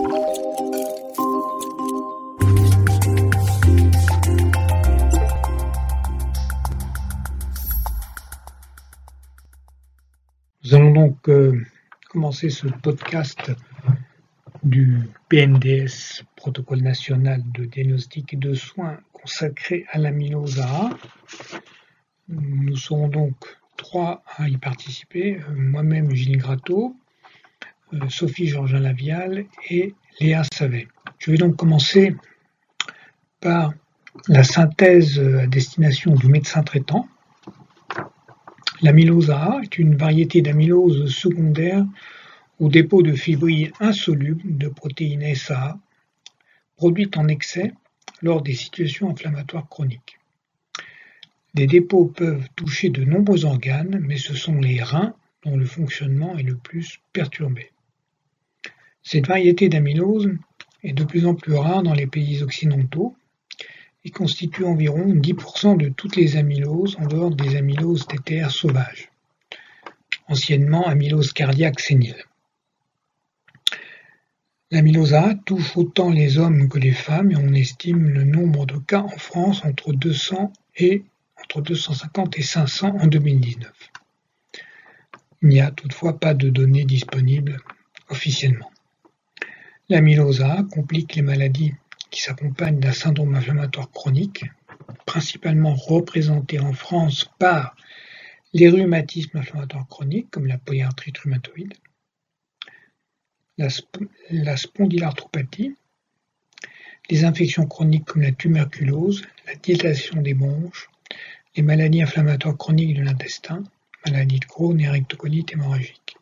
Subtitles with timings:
[0.00, 0.06] Nous
[10.72, 11.60] allons donc euh,
[12.10, 13.50] commencer ce podcast
[14.62, 20.90] du PNDS, Protocole national de diagnostic et de soins consacré à l'amylose A.
[22.28, 23.34] Nous serons donc
[23.76, 26.94] trois à y participer, euh, moi-même Gilles Gratteau,
[28.08, 30.88] Sophie Georgin Lavial et Léa Savet.
[31.18, 32.14] Je vais donc commencer
[33.40, 33.72] par
[34.26, 37.08] la synthèse à destination du médecin traitant.
[38.82, 41.84] L'amylose A est une variété d'amylose secondaire
[42.58, 45.78] au dépôt de fibrilles insolubles de protéines SA
[46.76, 47.72] produites en excès
[48.22, 50.18] lors des situations inflammatoires chroniques.
[51.54, 55.14] Les dépôts peuvent toucher de nombreux organes, mais ce sont les reins
[55.44, 57.72] dont le fonctionnement est le plus perturbé.
[59.02, 60.30] Cette variété d'amylose
[60.82, 63.16] est de plus en plus rare dans les pays occidentaux
[64.04, 69.10] et constitue environ 10% de toutes les amyloses en dehors des amyloses TTR sauvages,
[70.28, 72.24] anciennement amylose cardiaque sénile.
[74.70, 78.76] L'amylose A touche autant les hommes que les femmes et on estime le nombre de
[78.76, 81.04] cas en France entre 200 et
[81.42, 83.72] entre 250 et 500 en 2019.
[85.40, 87.58] Il n'y a toutefois pas de données disponibles
[88.10, 88.70] officiellement.
[89.90, 91.72] L'amylose A complique les maladies
[92.10, 94.44] qui s'accompagnent d'un syndrome inflammatoire chronique,
[95.06, 97.74] principalement représenté en France par
[98.52, 101.72] les rhumatismes inflammatoires chroniques comme la polyarthrite rhumatoïde,
[103.56, 105.74] la, spondylarthropathie,
[107.08, 110.90] les infections chroniques comme la tuberculose, la dilatation des bronches,
[111.56, 113.64] les maladies inflammatoires chroniques de l'intestin,
[114.04, 116.16] maladies de Crohn rectocolite hémorragique,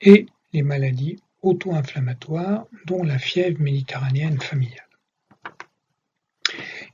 [0.00, 4.80] et les maladies auto-inflammatoires, dont la fièvre méditerranéenne familiale.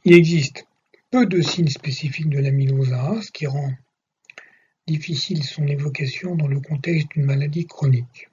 [0.05, 0.67] Il existe
[1.11, 3.73] peu de signes spécifiques de l'amylose ce qui rend
[4.87, 8.29] difficile son évocation dans le contexte d'une maladie chronique.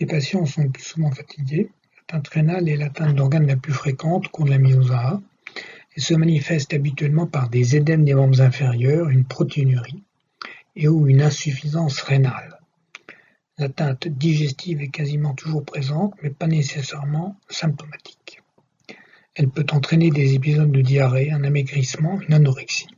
[0.00, 4.50] Les patients sont plus souvent fatigués, l'atteinte rénale est l'atteinte d'organes la plus fréquente contre
[4.50, 5.20] l'amylose A
[5.96, 10.02] et se manifeste habituellement par des édèmes des membres inférieurs, une protéinurie
[10.76, 12.57] et ou une insuffisance rénale.
[13.58, 18.42] L'atteinte digestive est quasiment toujours présente, mais pas nécessairement symptomatique.
[19.34, 22.88] Elle peut entraîner des épisodes de diarrhée, un amaigrissement, une anorexie.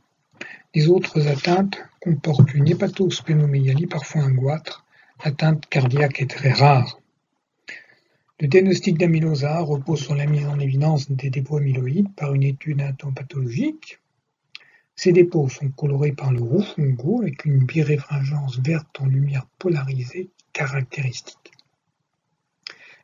[0.73, 4.85] Les autres atteintes comportent une hépatosplénomégalie, parfois un goitre,
[5.23, 6.99] L'atteinte cardiaque est très rare.
[8.39, 12.81] Le diagnostic d'amylose repose sur la mise en évidence des dépôts amyloïdes par une étude
[12.81, 13.99] anatopathologique.
[15.03, 20.29] Ces dépôts sont colorés par le rouge fungo avec une biréfringence verte en lumière polarisée
[20.53, 21.51] caractéristique.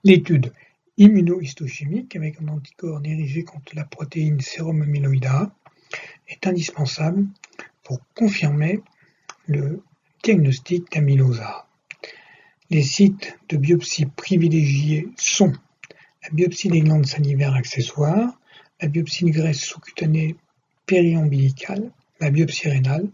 [0.04, 0.54] L'étude
[0.98, 5.52] immunohistochimique avec un anticorps dirigé contre la protéine sérum amyloïde A
[6.28, 7.26] est indispensable
[7.82, 8.80] pour confirmer
[9.48, 9.82] le
[10.22, 11.68] diagnostic d'amylose A.
[12.70, 15.52] Les sites de biopsie privilégiés sont
[16.22, 18.40] la biopsie des glandes salivaires accessoires,
[18.84, 20.36] la biopsie de graisse sous-cutanée
[20.88, 23.08] périombilicale, la biopsie rénale,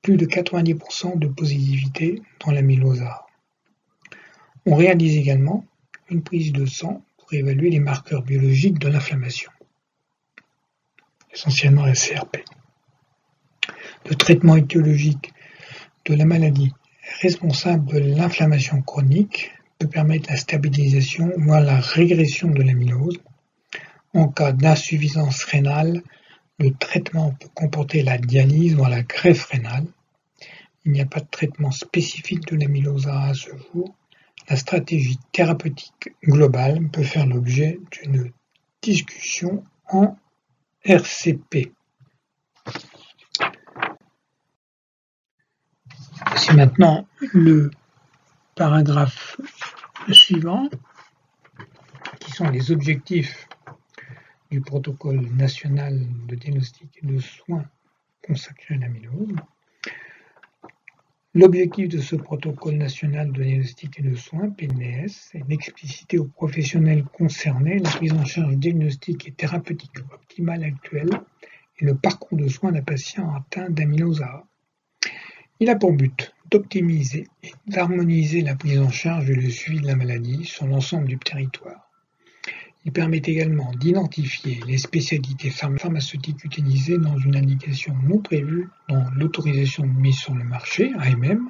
[0.00, 3.26] plus de 90% de positivité dans l'amylose A.
[4.64, 5.66] On réalise également
[6.08, 9.52] une prise de sang pour évaluer les marqueurs biologiques de l'inflammation,
[11.30, 12.38] essentiellement la CRP.
[14.08, 15.34] Le traitement étiologique
[16.06, 16.72] de la maladie
[17.20, 23.18] responsable de l'inflammation chronique, peut permettre la stabilisation, voire la régression de l'amylose.
[24.14, 26.02] En cas d'insuffisance rénale,
[26.58, 29.86] le traitement peut comporter la dialyse, voire la greffe rénale.
[30.84, 33.94] Il n'y a pas de traitement spécifique de l'amylose à ce jour.
[34.48, 38.32] La stratégie thérapeutique globale peut faire l'objet d'une
[38.82, 40.16] discussion en
[40.84, 41.72] RCP.
[46.36, 47.70] C'est maintenant le
[48.56, 49.40] paragraphe
[50.10, 50.68] suivant,
[52.20, 53.48] qui sont les objectifs
[54.52, 57.64] du protocole national de diagnostic et de soins
[58.24, 59.34] consacré à l'amylose.
[61.34, 67.04] L'objectif de ce protocole national de diagnostic et de soins, PNDS, est d'expliciter aux professionnels
[67.04, 71.10] concernés la prise en charge diagnostique et thérapeutique optimale actuelle
[71.78, 74.44] et le parcours de soins d'un patient atteint d'amylose A
[75.60, 79.86] il a pour but d'optimiser et d'harmoniser la prise en charge et le suivi de
[79.86, 81.91] la maladie sur l'ensemble du territoire.
[82.84, 89.86] Il permet également d'identifier les spécialités pharmaceutiques utilisées dans une indication non prévue dans l'autorisation
[89.86, 91.48] de mise sur le marché, AMM,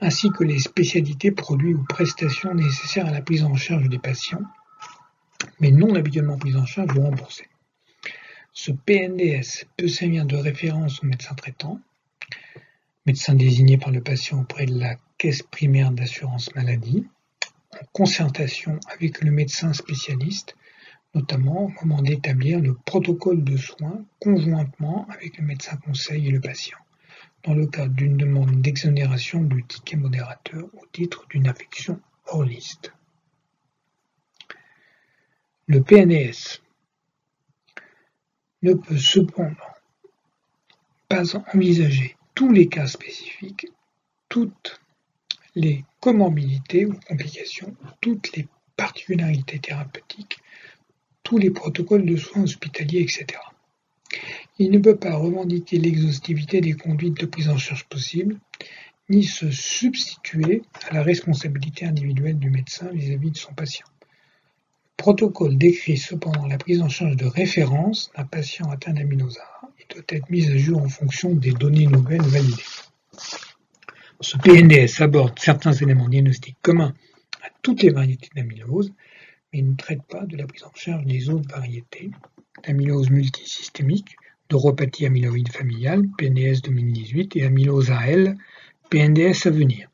[0.00, 4.42] ainsi que les spécialités, produits ou prestations nécessaires à la prise en charge des patients,
[5.58, 7.48] mais non habituellement prises en charge ou remboursées.
[8.52, 11.80] Ce PNDS peut servir de référence au médecin traitant,
[13.04, 17.04] médecin désigné par le patient auprès de la caisse primaire d'assurance maladie,
[17.80, 20.56] en concertation avec le médecin spécialiste,
[21.14, 26.40] notamment au moment d'établir le protocole de soins conjointement avec le médecin conseil et le
[26.40, 26.78] patient,
[27.44, 32.92] dans le cadre d'une demande d'exonération du ticket modérateur au titre d'une affection hors liste.
[35.66, 36.62] Le PNS
[38.62, 39.54] ne peut cependant
[41.08, 43.68] pas envisager tous les cas spécifiques,
[44.28, 44.80] toutes
[45.56, 50.38] les comorbidités ou complications, toutes les particularités thérapeutiques,
[51.22, 53.26] tous les protocoles de soins hospitaliers, etc.
[54.58, 58.38] Il ne peut pas revendiquer l'exhaustivité des conduites de prise en charge possibles,
[59.08, 63.86] ni se substituer à la responsabilité individuelle du médecin vis-à-vis de son patient.
[64.02, 69.94] Le protocole décrit cependant la prise en charge de référence d'un patient atteint d'amylosare et
[69.94, 72.62] doit être mis à jour en fonction des données nouvelles validées.
[74.20, 76.94] Ce PNDS aborde certains éléments diagnostiques communs
[77.42, 78.90] à toutes les variétés d'amylose,
[79.52, 82.10] mais ne traite pas de la prise en charge des autres variétés
[82.64, 84.16] d'amylose multisystémique,
[84.48, 88.38] d'europathie amyloïde familiale, PNDS 2018, et amylose AL,
[88.88, 89.90] PNDS à venir.